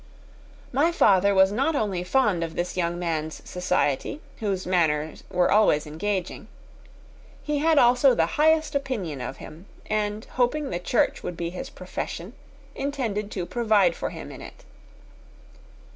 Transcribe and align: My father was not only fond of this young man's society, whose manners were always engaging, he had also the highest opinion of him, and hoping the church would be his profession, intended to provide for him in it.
My 0.73 0.91
father 0.91 1.35
was 1.35 1.51
not 1.51 1.75
only 1.75 2.03
fond 2.03 2.43
of 2.43 2.55
this 2.55 2.75
young 2.75 2.97
man's 2.97 3.47
society, 3.47 4.19
whose 4.37 4.65
manners 4.65 5.23
were 5.29 5.51
always 5.51 5.85
engaging, 5.85 6.47
he 7.43 7.59
had 7.59 7.77
also 7.77 8.15
the 8.15 8.25
highest 8.41 8.73
opinion 8.73 9.21
of 9.21 9.37
him, 9.37 9.67
and 9.85 10.25
hoping 10.25 10.71
the 10.71 10.79
church 10.79 11.21
would 11.21 11.37
be 11.37 11.51
his 11.51 11.69
profession, 11.69 12.33
intended 12.73 13.29
to 13.29 13.45
provide 13.45 13.95
for 13.95 14.09
him 14.09 14.31
in 14.31 14.41
it. 14.41 14.63